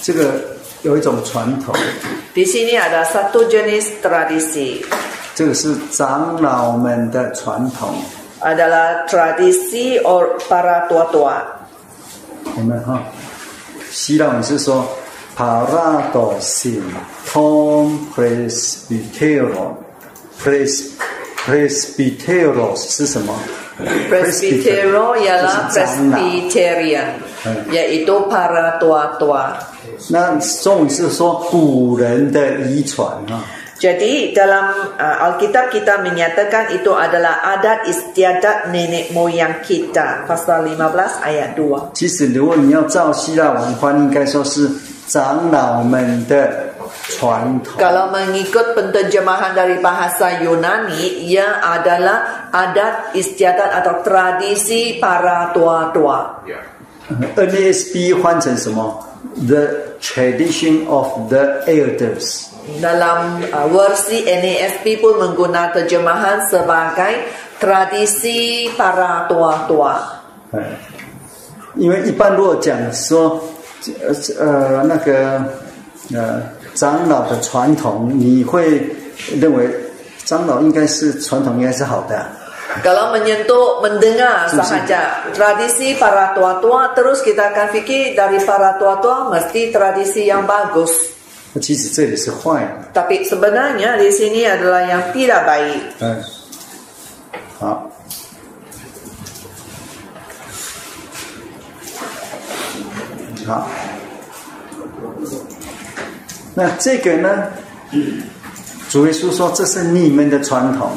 [0.02, 0.34] 这个
[0.82, 1.72] 有一种传统
[2.34, 4.84] ，Di sini ada satu jenis tradisi.
[5.36, 7.94] 这个是长老们的传统。
[8.40, 11.40] Adalah tradisi or para tua-tua.
[12.56, 13.00] 我们哈，
[13.92, 14.84] 希腊文是说
[15.38, 16.82] paradoxin
[17.30, 19.76] tom presbyteros
[20.42, 20.90] pres
[21.45, 23.33] presbyteros 是什么
[24.09, 27.07] Presbytero ialah 就是长老 Presbyterian,
[27.45, 27.69] Hmm.
[27.71, 29.53] yaitu para tua-tua.
[30.09, 33.45] 那中文是说古人的遗传啊，
[33.79, 40.25] Jadi dalam uh, Alkitab kita menyatakan itu adalah adat istiadat nenek moyang kita.
[40.25, 41.93] Pasal 15 ayat 2.
[41.93, 44.67] 其实如果你要照希腊文翻，应该说是
[45.05, 46.70] 长老们的传统。
[47.77, 56.43] Kalau mengikut penterjemahan dari bahasa Yunani, ia adalah adat istiadat atau tradisi para tua-tua.
[57.37, 59.03] NASB 翻成什么？
[59.47, 62.51] The tradition of the elders。
[62.83, 70.19] Dalam uh, versi NASB pun menggunakan terjemahan sebagai tradisi para tua-tua.
[70.51, 70.59] 哎，
[71.75, 73.39] 因为一般如果讲说，
[74.03, 75.43] 呃呃那个
[76.13, 76.43] 呃
[76.74, 78.80] 长老的传统，你会
[79.40, 79.68] 认为
[80.24, 82.28] 长老应该是传统应该是好的啊
[82.80, 90.24] ，Kalau menyentuh mendengar sahaja tradisi para tua-tua, terus kita akan fikir dari para tua-tua mesti tradisi
[90.24, 91.12] yang bagus.
[91.60, 92.88] 其实这里是坏的。
[92.96, 95.82] Tapi sebenarnya di sini adalah yang tidak baik.
[96.00, 96.16] 嗯，
[97.60, 97.92] 好，
[103.44, 103.68] 好，
[106.55, 107.43] 那这个呢？
[108.89, 110.91] 主耶稣说这是你们的传统，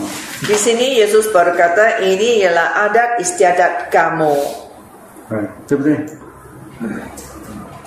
[0.46, 4.38] Di sini Yesus berkata ini ialah adat istiadat kamu.
[5.30, 5.98] 嗯，对不对？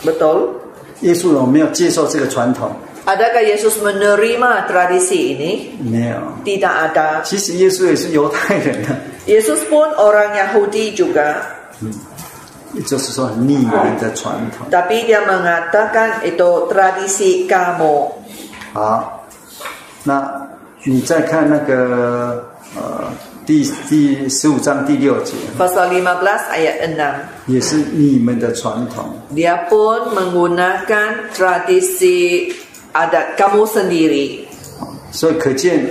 [0.04, 0.60] Betul?
[1.02, 2.72] 耶稣有没有接受这个传统？
[3.06, 5.72] Adakah Yesus menerima tradisi ini?
[5.80, 6.19] 没有。
[6.43, 7.24] Tidak ada.
[7.24, 11.36] 其实耶稣也是犹太人啊， Yesus pun orang Yahudi juga.
[11.80, 11.89] 也
[12.87, 14.66] 就是说你们的传统。
[14.70, 18.12] Tapi dia mengatakan itu tradisi kamu.
[18.74, 19.24] 好，
[20.04, 20.48] 那
[20.85, 22.44] 你再看那个
[22.76, 23.11] 呃
[23.46, 26.20] 第第十五章第六节，Pasal 15
[26.52, 27.14] ayat 6.
[27.46, 29.04] 也是你们的传统。
[29.35, 32.52] Dia pun menggunakan tradisi
[32.92, 34.44] adat kamu sendiri.
[35.11, 35.88] 所以可见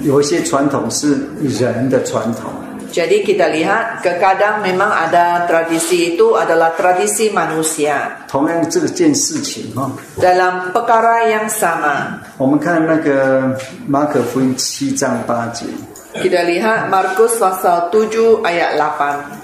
[0.00, 2.50] 有一些传统是人的传统。
[2.90, 8.26] Jadi kita lihat kadang memang ada tradisi itu adalah tradisi manusia.
[10.18, 12.18] Dalam perkara yang sama.
[16.10, 19.38] Kita lihat Markus pasal 7 ayat 8.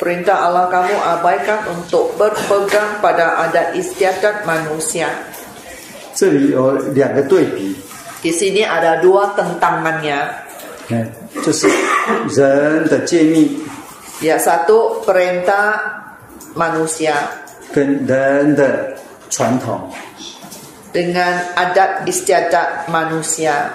[0.00, 5.08] Perintah Allah kamu abaikan untuk berpegang pada adat istiadat manusia.
[6.14, 7.76] 这里有两个对比，
[8.22, 10.20] Di sini ada dua tentangannya.
[10.88, 11.10] 嗯，
[11.44, 11.68] 就是
[12.34, 13.60] 人的诫命
[14.20, 15.76] Ya satu perintah
[16.54, 17.12] manusia
[17.72, 18.96] 跟人的
[19.28, 19.92] 传统。
[20.92, 23.68] dengan adat istiadat manusia.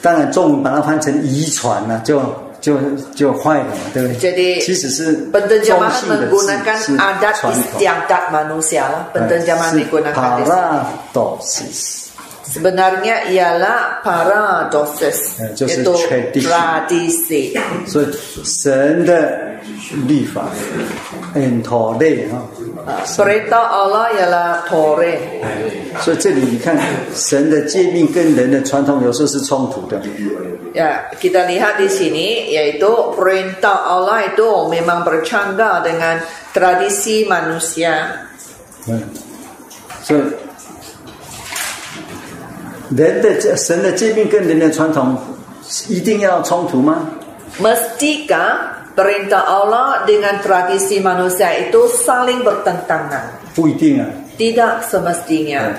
[0.00, 2.22] 当然，中文把它翻成遗传呢，就
[2.67, 2.75] 就
[3.15, 7.63] 就坏了嘛，对不对？Jadi 其实是中 Penterjemahan 性的字 menggunakan 是 adat 传统。
[7.79, 9.07] istiadat manusia lah.
[9.15, 10.51] 哎 Penterjemahan digunakan di sini.
[10.51, 12.06] paradoxis，
[12.46, 16.50] Sebenarnya ialah paradoxes, Eh, 就是 itu tradition.
[16.50, 17.54] tradisi.
[17.86, 18.06] 所以
[18.44, 19.56] 神的
[20.08, 20.50] 律法
[21.34, 22.42] and Torah 哈，
[22.84, 25.16] Ah, Perintah Allah ialah Torah.
[26.02, 26.76] 所以这里你看
[27.14, 30.02] 神的诫命跟人的传统有时候是冲突的。
[30.74, 36.18] Ya, kita lihat di sini yaitu perintah Allah itu memang bercanda dengan
[36.52, 38.08] tradisi manusia.
[38.88, 38.98] 嗯，
[40.02, 40.20] 所以
[42.95, 45.17] 人的这神的诫命跟人的传统
[45.89, 47.09] 一定要冲突吗
[47.59, 53.43] ？Mestikah perintah Allah dengan tradisi manusia itu saling bertentangan?
[53.55, 54.07] 不一定啊。
[54.37, 55.73] Tidak semestinya.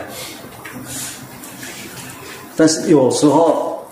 [2.56, 3.86] 但是有时候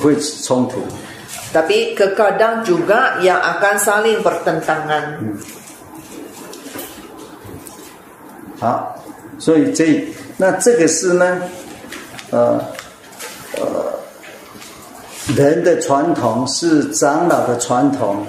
[0.00, 0.80] 会冲突。
[1.52, 5.18] Tapi kekadang juga yang akan saling bertentangan.
[8.60, 8.94] 好，
[9.38, 10.04] 所以这
[10.36, 11.42] 那这个是呢，
[12.30, 12.60] 呃
[13.58, 13.98] 呃，
[15.36, 18.24] 人的传统是长老的传统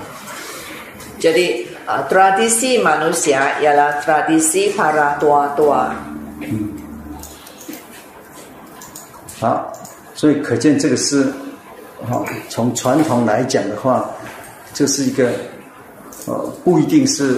[1.19, 5.93] ，Jadi uh, tradisi manusia ialah tradisi para tua-tua.
[9.39, 9.71] 好，
[10.15, 11.31] 所以可见这个是，
[12.09, 14.09] 好、从传统来讲的话，
[14.73, 15.29] 这是一个，
[16.25, 16.33] 呃，
[16.63, 17.37] 不一定是，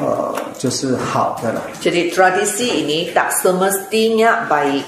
[0.00, 1.62] 呃，就是好的了。
[1.80, 4.84] Jadi tradisi ini tak semestinya baik.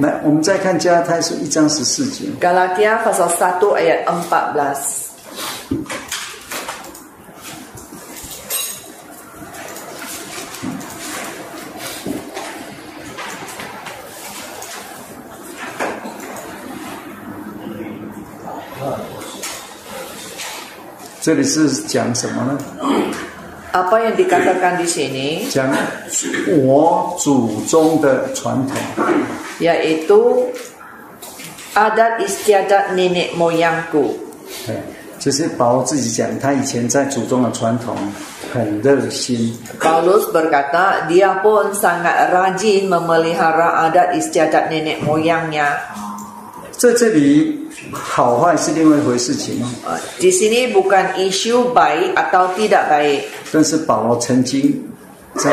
[0.00, 2.24] 来，我们再看加拉太书一章十四节。
[2.40, 4.54] Galatia pasal 1 ayat 14.
[4.54, 5.04] Galatia
[21.20, 22.58] 这里是讲什么呢
[23.72, 25.72] ？Apa yang dikatakan di sini 讲
[26.60, 28.76] 我祖宗的传统。
[29.60, 30.50] Yaitu
[31.74, 34.14] adat istiadat nenek moyangku.
[34.66, 34.76] 对，
[35.18, 37.96] 就是保罗自己讲，他以前在祖宗的传统
[38.52, 45.74] 很热心，Paulus berkata dia pun sangat rajin memelihara adat istiadat nenek moyangnya.
[46.76, 47.58] 在这里
[47.92, 49.66] 好坏是另外一回事情哦。
[49.86, 53.24] Uh, Di sini bukan isu baik atau tidak baik.
[53.50, 54.84] 但是保罗曾经
[55.36, 55.50] 在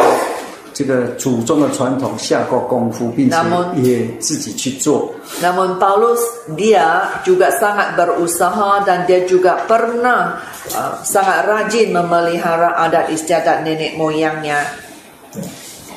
[0.81, 3.37] 这个祖宗的传统下过功夫，并且
[3.83, 5.13] 也自己去做。
[5.37, 6.17] Namun Paulus
[6.57, 10.41] dia juga sangat berusaha dan dia juga pernah
[10.73, 14.65] uh, sangat rajin memelihara adat istiadat nenek moyangnya.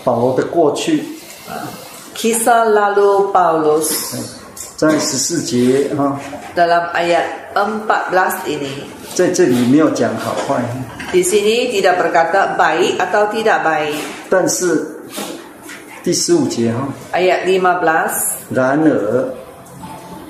[0.04, 1.02] 保罗的过去
[2.12, 3.88] Kisah lalu Paulus
[4.76, 6.20] 在十四节哈，
[6.54, 10.62] dalam ayat 14 ini 在这里没有讲好坏
[11.12, 13.94] ，Di sini tidak berkata baik atau tidak baik.
[14.30, 14.86] 但是
[16.02, 18.10] 第十五节哈，Ayat 15,
[18.50, 19.34] 然而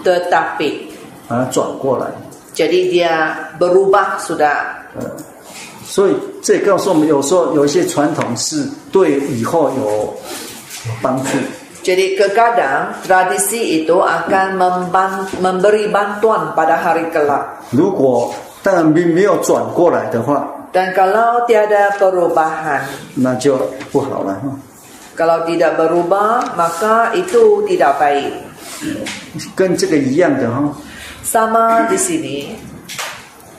[0.04, 0.92] tetapi.
[1.26, 2.06] 把它转过来
[2.54, 4.84] ，Jadi dia berubah sudah.
[4.96, 5.04] 呃，
[5.84, 10.14] 所以这也告诉我们，有时候有一些传统是对以后有
[11.00, 11.30] 帮助。
[11.83, 17.63] Jadi kekadang tradisi itu akan memban- memberi bantuan pada hari kelak.
[17.71, 22.83] 如果当然没没有转过来的话， Dan kalau tiada perubahan,
[23.15, 23.57] 那就
[23.91, 24.53] 不好了哈。
[25.17, 28.33] kalau tidak berubah, maka itu tidak baik.
[29.55, 30.61] 跟这个一样的哈。
[31.23, 32.37] Sama di sini,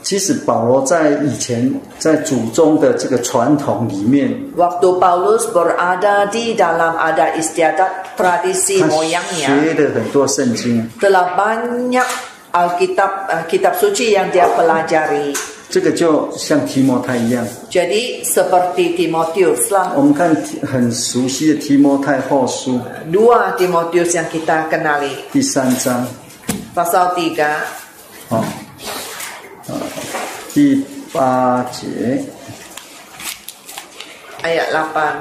[0.04, 10.88] 其实保罗在以前在祖宗的这个传统里面， waktu Paulus berada di dalam adat istiadat tradisi 他 moyangnya, 学了很多圣经。
[10.98, 12.06] telah banyak
[12.50, 15.36] Alkitab eh, kitab suci yang dia pelajari.
[15.70, 19.92] 这个就像提摩太一样， Jadi seperti Timotius lah.
[19.94, 20.34] 我们看
[20.66, 22.80] 很熟悉的提摩太后书
[23.12, 25.14] Dua Timotius yang kita kenali.
[25.30, 26.08] 第三章，
[26.74, 27.38] Pasal 3
[28.34, 28.42] 啊，
[29.67, 29.73] 啊，
[30.53, 32.23] 第八节
[34.43, 35.15] ，ayat 8.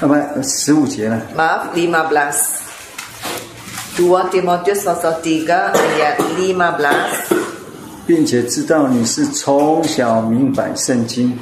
[0.00, 2.32] 那么十五节呢？Maaf 15.
[3.98, 6.94] 2 Timotius pasal 3 ayat 15.
[8.06, 11.38] 并且知道你是从小明白圣经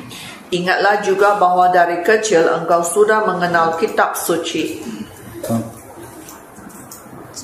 [0.51, 4.83] ，Ingatlah juga bahwa dari kecil engkau sudah mengenal kitab suci.
[5.47, 5.63] 啊，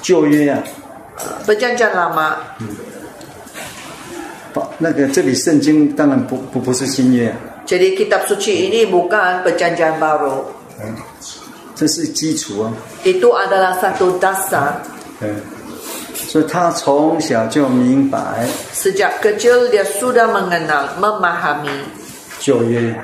[0.02, 0.58] 旧约啊，
[1.45, 2.37] Perjanjian lama.
[4.53, 7.37] 把那个这里圣经当然不不不是新约啊，
[7.67, 10.45] Jadi kitab suci ini bukan perjanjian baru.
[11.75, 14.81] 这是基础啊， Itu adalah satu dasar.
[15.21, 15.35] 嗯，
[16.15, 21.85] 所以他从小就明白 Sejak kecil dia sudah mengenal, memahami,
[22.39, 22.95] 旧约，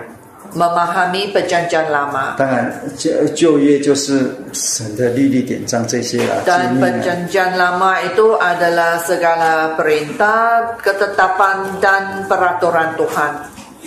[0.53, 2.35] memahami perjanjian lama.
[2.37, 6.85] 当然旧旧约就是神的律例典章这些啦，诫 Dan 命啊。
[6.85, 13.33] perjanjian lama itu adalah segala perintah, ketetapan dan peraturan Tuhan.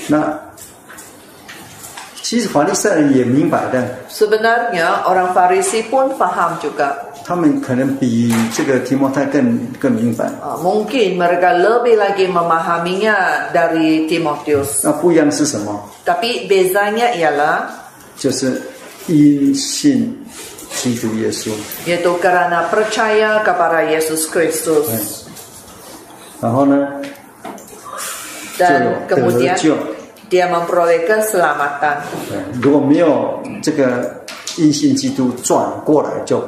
[0.09, 0.39] 那
[2.20, 7.10] 其实法利赛人也明白的， Sebenarnya orang Farisi pun faham juga.
[7.26, 10.26] 他们可能比这个提摩太更更明白。
[10.41, 14.82] Uh, Mungkin mereka lebih lagi memahaminya dari Timotius.
[14.84, 17.69] 那不一样是什么？Tapi bezanya ialah
[18.17, 18.61] 就是
[19.07, 20.17] 因信
[20.76, 21.49] 基督耶稣
[21.86, 24.88] ，yaitu kerana percaya kepada Yesus Kristus
[26.41, 26.88] 然后呢
[28.57, 29.55] ，dan kemudian。
[30.32, 31.99] dia memperoleh keselamatan.
[32.32, 34.24] 对如果没有这个
[34.57, 36.41] 因信基督转过来就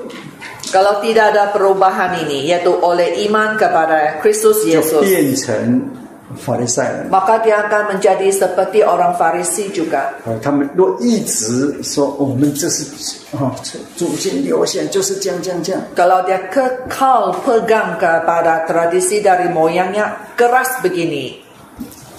[0.69, 5.89] Kalau tidak ada perubahan ini, yaitu oleh iman kepada Kristus 就 Yesus, 变成
[6.37, 7.09] 法利赛人。
[7.09, 10.13] maka dia akan menjadi seperti orang Farisi juga.
[10.29, 12.85] 呃，他们若一直说、哦我们这是
[13.33, 13.49] 啊
[13.97, 21.41] 祖先留下就是这样这样这样， Kalau dia kekal pegang kepada tradisi dari moyangnya keras begini,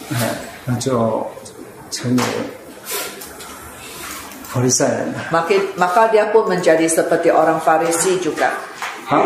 [0.10, 0.34] 哎，
[0.66, 1.22] 那就
[1.92, 2.63] 成为法利赛人了。
[5.30, 8.50] maka, maka dia pun menjadi seperti orang Farisi juga.
[9.06, 9.22] 好，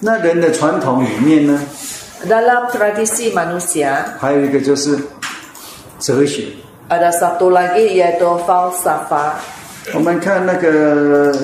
[0.00, 1.60] 那人的传统里面呢，
[2.28, 4.98] Dalam tradisi manusia, 还有一个就是
[5.98, 6.48] 哲学。
[6.88, 9.32] ada satu lagi yaitu falsafah.
[9.94, 11.34] 我们看那个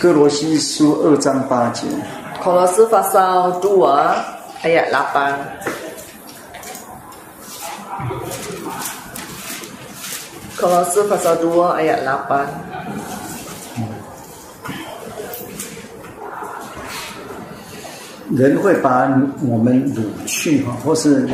[0.00, 1.86] 哥罗西书二章八节，
[2.42, 3.86] Kolose pasal 2
[4.64, 5.38] ayat 8.
[10.56, 12.46] Kolose pasal 2 ayat 8.
[18.32, 19.08] 人会把
[19.44, 21.28] 我们掳去哈，或是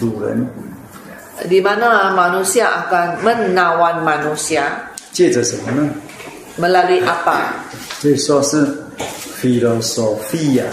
[0.00, 0.46] 掳人，
[1.48, 4.68] Di mana manusia akan menawan manusia
[5.12, 5.88] 借着什么呢？
[6.60, 7.56] melalui apa?
[8.00, 8.68] 所以说是
[9.40, 10.64] philosophia，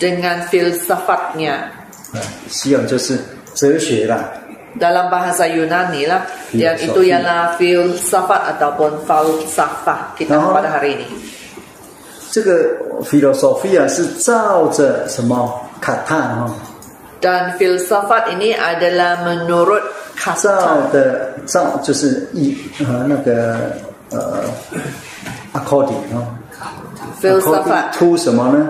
[0.00, 1.70] Dengan filsafatnya.
[2.12, 2.18] 啊，
[2.50, 3.16] 西洋就是
[3.54, 4.28] 哲学啦。
[4.76, 6.24] Dalam bahasa Yunani lah,
[6.56, 7.12] yang itu Filosofi.
[7.12, 10.48] ialah filsafat ataupun falsafah kita Nah.
[10.56, 11.06] pada hari ini.
[12.32, 12.72] 这个
[13.04, 16.48] philosophia 是照着什么卡塔哈，
[17.20, 19.84] Dan filsafat ini adalah menurut
[20.16, 23.76] 照 kata 的照就是一呃那个
[24.10, 24.40] 呃
[25.52, 26.24] according 哈
[27.20, 28.66] filsafat ，according to 什么呢？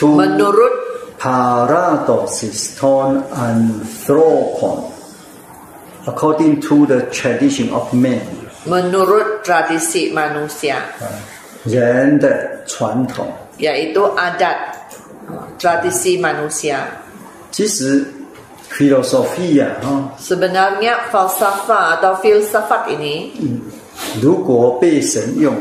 [0.00, 0.74] to menurut
[1.24, 4.88] paradoxes ton anthropon
[6.06, 8.20] according to the tradition of man
[8.64, 10.76] 啊 menurut tradisi manusia
[11.64, 13.26] 人的传统。
[13.60, 14.56] yaitu adat
[15.60, 16.80] tradisi manusia
[17.50, 18.06] 其实
[18.70, 23.32] philosophia 哈， sebenarnya falsafah atau filsafat ini
[24.22, 25.52] 如果被神用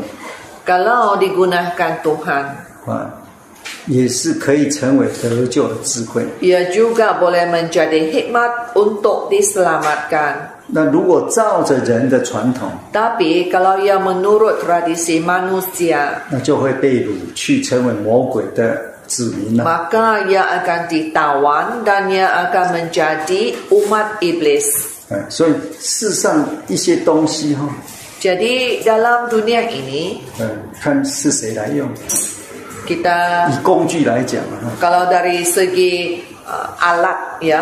[0.63, 2.43] kalau digunakan Tuhan
[2.87, 3.11] 啊，
[3.86, 6.24] 也是可以成为得救的智慧。
[6.40, 19.64] ia juga boleh menjadi hikmat untuk diselamatkan 那如果照着人的传统，tapi kalau ia menurut tradisi manusia 那就会被掳去，成为魔鬼的子民了。
[19.64, 27.68] maka ia akan ditawan dan ia akan menjadi umat iblis 哎，所以世上一些东西哈
[28.22, 30.48] ，jadi dalam dunia ini 嗯，
[30.80, 31.86] 看是谁来用。
[32.86, 37.60] Kita 以工具来讲啊，kalau dari segi uh, alat ya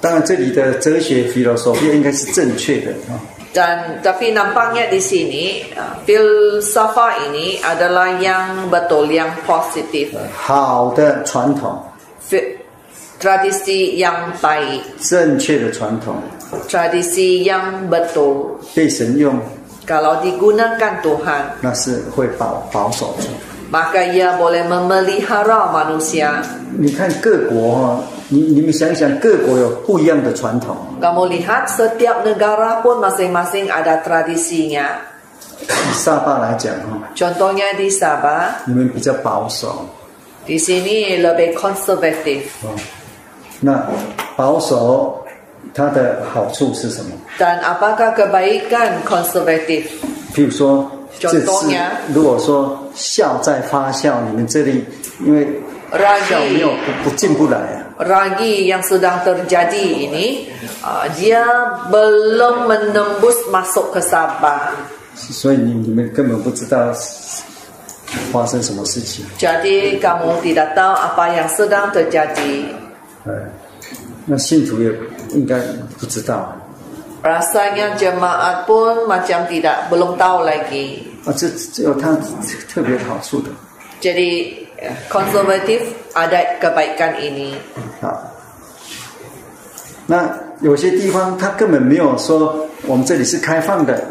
[0.00, 3.20] 当然这里的哲学 philosophy 应该是正确的啊。
[3.52, 11.82] dan tapi nampaknya di sini uh, filsafat ini adalah yang betul yang positif 好的传统
[13.20, 16.16] tradisi yang baik 正确的传统
[16.66, 19.38] ，tradisi yang betul 被神用，
[19.89, 23.29] kalau digunakan Tuhan 那是会保保守住。
[23.71, 26.41] maka ia boleh memelihara manusia
[26.77, 30.77] 你看各国哈，你你们想想，各国有不一样的传统。
[31.01, 34.85] kamu lihat setiap negara pun masing-masing ada tradisinya
[35.65, 39.89] 以沙巴来讲哈， contohnya di Sabah 你们比较保守
[40.45, 42.69] di sini lebih konservatif 啊。
[43.61, 43.81] 那
[44.37, 45.18] 保守
[45.74, 49.86] 它的好处是什么？dan apakah kebaikan konservatif
[50.34, 51.46] 譬如说，这次
[52.12, 54.84] 如果说孝在发酵，你们这里
[55.24, 55.46] 因为
[56.28, 57.86] 孝没有不不进不来啊。
[58.00, 60.48] ragi yang sedang terjadi ini
[60.80, 61.44] uh, dia
[61.92, 64.72] belum menembus masuk ke Sabah
[65.14, 66.94] 所以你你们根本不知道
[68.32, 69.26] 发生什么事情。
[69.36, 72.72] jadi kamu tidak tahu apa yang sedang terjadi
[73.26, 73.32] 哎，
[74.24, 74.88] 那信徒也
[75.32, 75.58] 应该
[75.98, 76.56] 不知道
[77.22, 82.16] rasanya jemaat pun macam tidak belum tahu lagi 啊，这这有它
[82.68, 83.50] 特别好处的
[84.00, 87.54] jadi eh, konservatif ada kebaikan ini
[88.00, 88.24] 啊。
[90.06, 94.02] 那有些地方它根本没有说我们这里是开放的，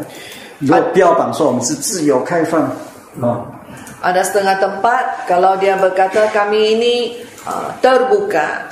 [0.58, 2.62] 如果标榜说我们是自由开放
[3.20, 3.42] 啊
[4.00, 6.94] ，ada setengah tempat kalau dia berkata kami ini
[7.44, 8.70] uh, terbuka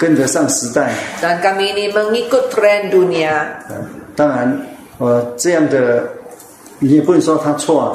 [0.00, 0.92] 跟得上时代。
[1.20, 3.76] dan kami ini mengikut tren dunia 呃
[4.14, 4.60] 当然，
[4.98, 6.04] 呃，这样的
[6.78, 7.88] 你也不能说他错啊，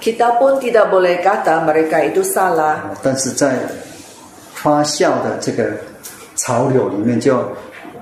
[0.00, 3.56] kita pun tidak boleh kata mereka itu salah 但是在
[4.54, 5.70] 发酵的这个
[6.36, 7.40] 潮流里面，就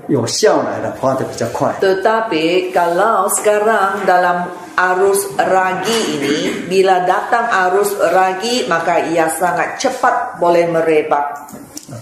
[0.09, 1.75] 有效来了，发得比较快。
[1.81, 10.39] Tetapi kalau sekarang dalam arus ragi ini, bila datang arus ragi, maka ia sangat cepat
[10.39, 11.51] boleh merebak.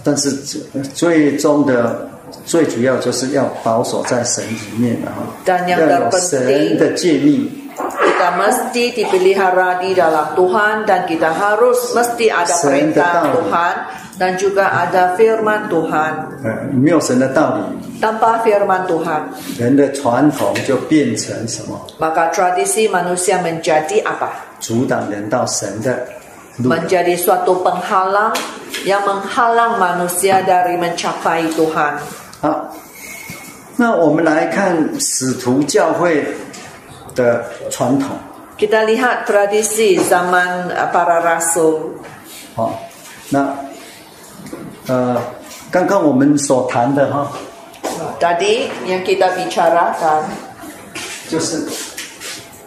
[0.04, 0.30] 但是
[0.94, 2.08] 最终的
[2.44, 5.22] 最主要就是要保守在神里面的哈
[5.66, 13.32] 要有神的诫命，kita mesti dipelihara di dalam Tuhan dan kita harus mesti ada perintah.
[13.34, 13.74] Tuhan
[14.20, 16.12] dan juga ada firman Tuhan.
[16.44, 17.64] 呃，没有神的道理
[18.04, 24.28] ，Tanpa firman Tuhan, 人的传统就变成什么？maka tradisi manusia menjadi apa?
[24.60, 26.19] 阻挡人到神的路。
[26.58, 28.34] Menjadi suatu penghalang
[28.82, 32.00] yang menghalang manusia dari mencapai Tuhan.
[32.40, 32.72] 好，
[33.76, 36.24] 那我们来看使徒教会
[37.14, 38.08] 的传统。
[38.58, 41.96] Kita lihat tradisi zaman uh, para rasul.
[42.54, 42.78] 好，
[43.30, 43.56] 那
[44.86, 45.16] 呃，
[45.70, 47.30] 刚刚我们所谈的哈
[48.20, 50.24] ，Tadi yang kita bicarakan
[51.28, 51.64] 就是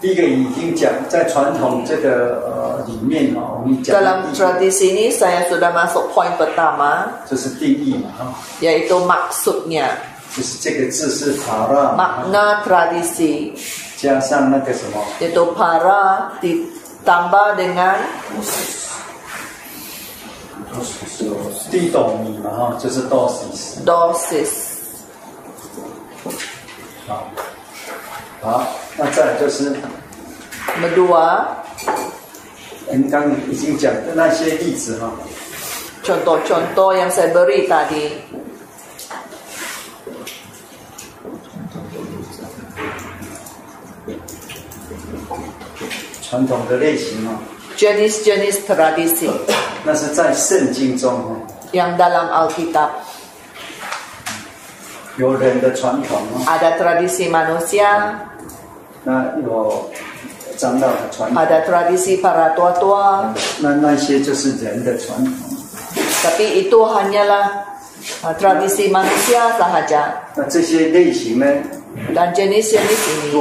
[0.03, 9.87] 第一个已经讲在传统这个呃里面哈，我们讲 dalam tradisi ini saya sudah masuk poin pertama 就是定义嘛哈，yaitu maksudnya
[10.35, 13.53] 就是这个字是法拉，makna tradisi
[13.95, 17.95] 加上那个什么 yaitu para ditambah dengan
[21.71, 23.79] 地斗米嘛哈，就是 dosis。
[23.85, 24.51] dosis
[27.07, 27.31] 好，
[28.43, 28.67] 好，
[28.97, 29.73] 那再就是。
[32.93, 35.11] 们刚刚已经讲的那些例子哈
[36.03, 38.21] ，contoh-contoh yang saya beri tadi
[46.21, 47.39] 传统的类型哈
[47.77, 49.29] ，jenis-jenis tradisi
[49.83, 51.35] 那是在圣经中哈
[51.71, 52.89] ，yang dalam Alkitab
[55.17, 58.32] 有人的传统哈，ada tradisi manusia
[59.03, 59.89] 那有
[60.57, 65.33] 长老的传统，ada tradisi para tua-tua 那那些就是人的传统。
[66.23, 67.67] tapi itu hanyalah
[68.23, 71.45] uh, tradisi manusia sahaja 那这些类型呢
[72.15, 73.35] ，dan jenis-jenis ini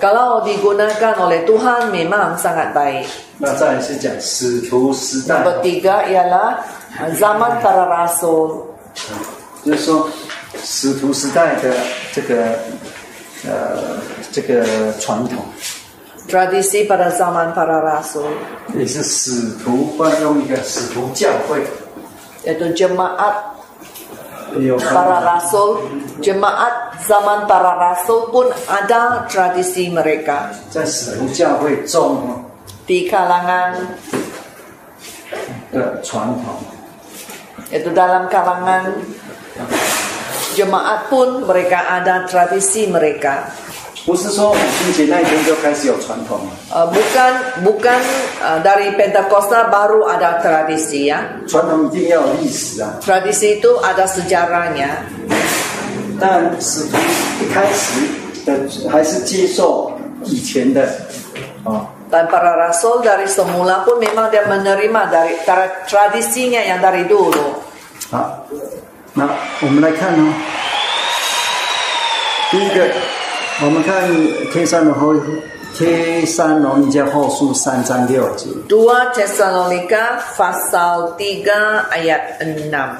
[0.00, 3.04] kalau digunakan oleh Tuhan memang sangat baik
[3.38, 6.48] 那再来是讲使徒时代 Yang，ketiga ialah
[7.02, 8.68] uh, zaman para rasul.
[9.64, 10.08] 就是说
[10.62, 11.74] 使徒时代的
[12.12, 12.58] 这个
[13.45, 13.99] 呃
[14.31, 15.43] 这个传统，
[16.27, 18.31] Tradisi pada zaman para rasul
[18.73, 21.63] 也是使徒会用一个使徒教会。
[22.43, 23.55] yaitu jemaat
[24.59, 25.79] 有 para rasul,
[26.21, 32.39] jemaat zaman para rasul pun ada tradisi mereka 在使徒教会中哈
[32.85, 33.75] di kalangan
[35.71, 36.63] 的传统，
[37.71, 38.91] yaitu dalam kalangan
[40.57, 43.49] jemaat pun mereka ada tradisi mereka.
[44.05, 47.31] 不是说五旬节那一天就开始有传统了， Uh, bukan
[47.63, 47.99] bukan
[48.43, 51.23] uh, dari Pentakosta baru ada tradisi ya.
[51.47, 52.99] 传统一定要有历史啊。
[52.99, 55.07] Tradisi itu ada sejarahnya.
[56.19, 56.97] 但使徒
[57.39, 58.03] 一开始
[58.43, 59.91] 的还是接受
[60.25, 60.83] 以前的
[61.63, 67.55] 啊， Dan para rasul dari semula pun memang dia menerima dari tra- tradisinya yang dari dulu.
[68.11, 68.45] 好，
[69.18, 69.28] 那
[69.62, 70.32] 我们来看哦，
[72.52, 72.88] 第一个，
[73.64, 74.08] 我们看
[74.52, 75.12] 天山的后
[75.74, 81.42] 天山罗尼迦后书三章六节，2 Tesalonika pasal 3
[81.90, 82.90] ayat 6.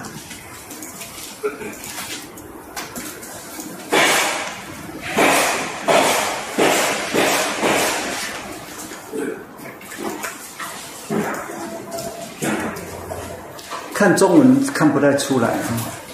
[13.95, 16.08] 看中文看不太出来啊。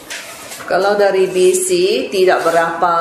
[0.64, 2.94] Kalau dari BC tidak berapa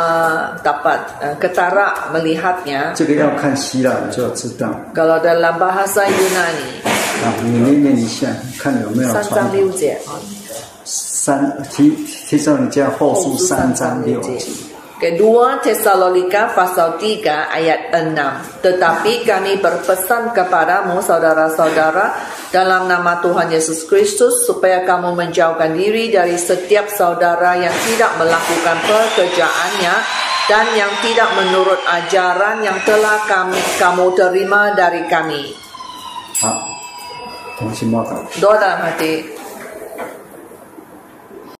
[0.60, 2.92] dapat uh, ketara melihatnya.
[2.94, 6.84] 这个要看希腊你就知道 Kalau dalam bahasa Yunani
[7.24, 8.28] 啊，你念念一下，
[8.60, 9.44] 看有没有三传三。
[9.48, 9.98] 章六节。
[10.84, 11.90] 三提
[12.28, 14.38] 提上你家后书三章六节。
[15.04, 22.16] Kedua Tesalonika pasal 3 ayat 6 Tetapi kami berpesan kepadamu saudara-saudara
[22.48, 28.78] Dalam nama Tuhan Yesus Kristus Supaya kamu menjauhkan diri dari setiap saudara Yang tidak melakukan
[28.88, 29.96] pekerjaannya
[30.48, 35.56] Dan yang tidak menurut ajaran yang telah kami, kamu terima dari kami.
[38.44, 39.43] Doa dalam hati.